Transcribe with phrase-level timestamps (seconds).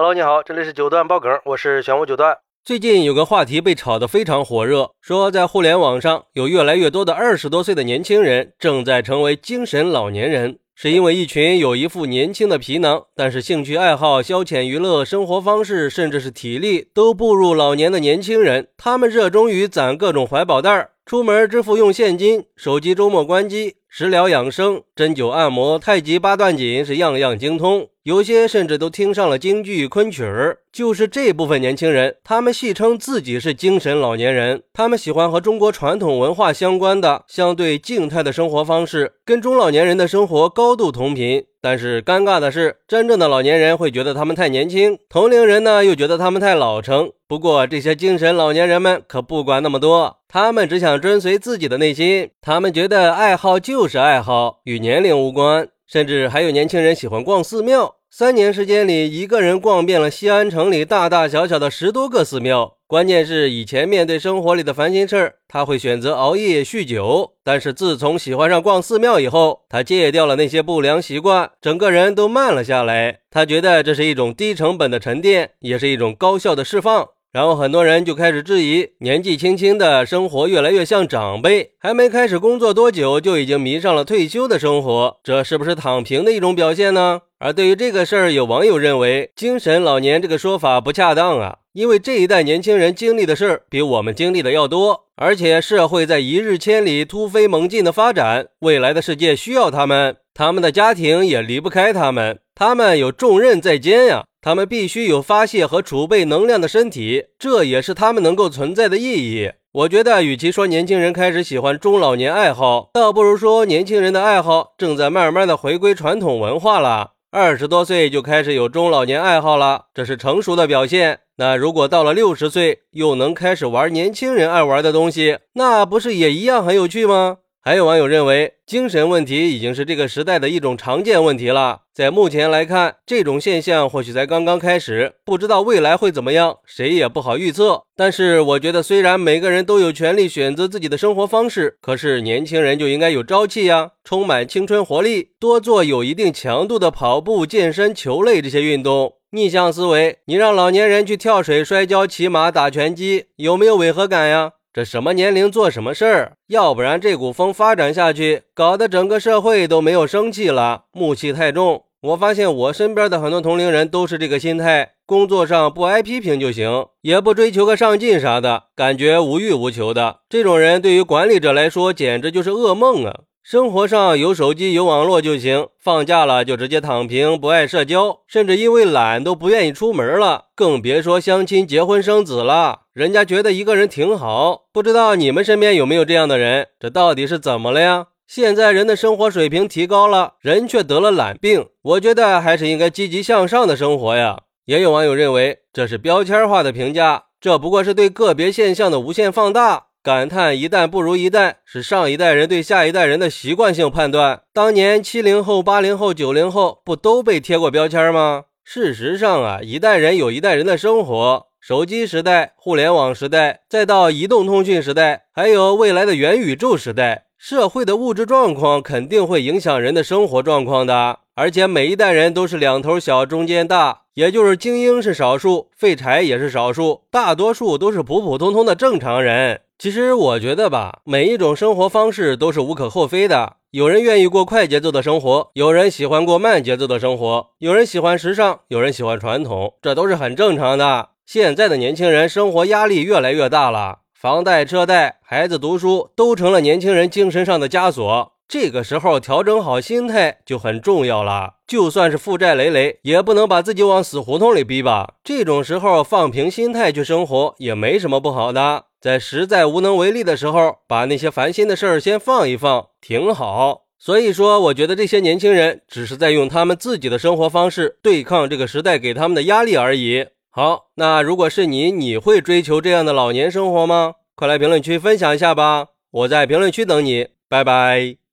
[0.00, 2.38] Hello，你好，这里是九段爆梗，我是玄武九段。
[2.64, 23.74] 最近有个话题被炒得非常火热，说在互联网上有越来越多的二十多岁的年轻人正在成为精神老年人，是因为一群有一副年轻的皮囊，但是兴趣爱好、消遣娱乐、生活方式，甚至是体力都步入老年的年轻人，他们热衷于攒各种怀宝袋儿，出门支付用现金，手机周末关机。
[23.90, 30.60] 食疗养生、针灸按摩、太极八段锦是样样精通，有些甚至都听上了京剧昆曲儿。
[30.72, 41.44] 就是这部分年轻人，他们戏称自己是精神老年人，他们喜欢和中国传统文化相关的、相对静态的生活方式，跟中老年人的生活高度同频。
[41.60, 47.12] 但是尴尬的是，真正的老年人会觉得他们太年轻，同龄人呢又觉得他们太老成。
[47.26, 55.68] 不过这些精神老年人们可不管那么多，他们只想追随自己的内心，他们觉得爱好就是爱好，与年龄无关。
[55.86, 62.78] 甚至还有年轻人喜欢逛寺庙，三年时间里，一个人逛遍了西安城里大大小小的十多个寺庙。
[62.86, 67.34] 关键是以前面对生活里的烦心事儿，他会选择熬夜酗酒。
[67.44, 73.20] 但是自从喜欢上逛寺庙以后，他戒掉了那些不良习惯，整个人都慢了下来。
[73.30, 77.10] 他觉得这是一种低成本的沉淀，也是一种高效的释放。
[77.30, 87.20] 然后很多人就开始质疑，年纪轻轻的生活越来越像长辈，还没开始工作多久就已经迷上了退休的生活，这是不是躺平的一种表现呢？
[87.38, 104.24] 而对于这个事儿，有网友认为“精神老年”这个说法不恰当啊，因为这一代年轻人经历的事儿比我们经历的要多，而且社会在一日千里、突飞猛进的发展，未来的世界需要他们，他们的家庭也离不开他们，他们有重任在肩呀。
[104.40, 109.50] 他们必须有发泄和储备能量的身体，这也是他们能够存在的意义。
[109.72, 117.12] 我觉得，与其说年轻人开始喜欢中老年爱好，倒不如说年轻人的爱好正在慢慢的回归传统文化了。
[117.30, 121.20] 二十多岁就开始有中老年爱好了，这是成熟的表现。
[121.36, 127.38] 那如果到了六十岁又能开始玩年轻人爱玩的东西，那不是也一样很有趣吗？
[127.60, 131.80] 还有网友认为，精神问题已经是这个时代的一种常见问题了。
[131.92, 137.82] 在目前来看，这种现象或许才刚刚开始，不知道未来会怎么样，谁也不好预测。
[137.96, 149.14] 但是，我觉得虽然每个人都有权利选择自己的生活方式，可是年轻人就应该有朝气呀，充满青春活力，多做有一定强度的跑步、健身、球类这些运动。
[149.32, 154.52] 逆向思维，你让老年人去跳水、摔跤、骑马、打拳击，有没有违和感呀？
[154.72, 156.32] 这什么年龄做什么事儿？
[156.48, 161.84] 要不然这股风发展下去，搞得整个社会都没有生气了，木气太重。
[162.00, 170.20] 我发现我身边的很多同龄人都是这个心态，工作上不挨批评就行，也不追求个上进啥的，感觉无欲无求的。
[170.28, 173.20] 这种人对于管理者来说简直就是噩梦啊！
[173.50, 182.80] 生活上有手机有网络就行，放假了就直接躺平，不爱社交，甚至因为懒都不愿意出门了，更别说相亲、结婚、生子了。
[182.92, 186.66] 人家觉得一个人挺好，不知道你们身边有没有这样的人？
[186.78, 188.08] 这到底是怎么了呀？
[188.26, 191.68] 现在人的生活水平提高了，人却得了懒病。
[191.80, 194.40] 我觉得还是应该积极向上的生活呀。
[194.66, 199.86] 也有网友认为这是标签化的评价，这不过是对个别现象的无限放大。
[200.08, 204.40] 感叹一代不如一代，是上一代人对下一代人的习惯性判断。
[204.54, 208.44] 当年七零后、八零后、九零后不都被贴过标签吗？
[208.64, 211.48] 事实上啊，一代人有一代人的生活。
[211.60, 221.18] 手机时代、互联网时代，再到移动通讯时代，还有未来的元宇宙时代，社会的物质状况肯定会影响人的生活状况的。
[221.38, 229.60] 而且每一代人都是两头小，中间大，也就是精英是少数，废柴也是少数，大多数都是普普通通的正常人。
[229.78, 233.52] 其实我觉得吧，每一种生活方式都是无可厚非的。
[233.70, 241.10] 有人愿意过快节奏的生活，有人喜欢过慢节奏的生活，有人喜欢时尚，有人喜欢传统，这都是很正常的。
[241.24, 248.32] 现在的年轻人生活压力越来越大了，房贷、车贷、孩子读书都成了年轻人精神上的枷锁。
[248.48, 251.56] 这个时候调整好心态就很重要了。
[251.66, 255.16] 就算是负债累累，也不能把自己往死胡同里逼吧。
[255.22, 258.86] 这种时候放平心态去生活也没什么不好的。
[259.00, 263.82] 在实在无能为力的时候，把那些烦心的事儿先放一放，挺好。
[263.98, 270.26] 所以说，我觉得这些年轻人只是在用他们自己的生活方式对抗这个时代给他们的压力而已。
[270.50, 274.14] 好，那如果是你，你会追求这样的老年生活吗？
[274.34, 278.27] 快来评论区分享一下吧，我在评论区等你，拜拜。